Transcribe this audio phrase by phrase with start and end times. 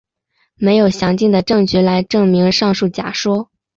[0.55, 3.51] 没有详尽的证据来证明上述假说。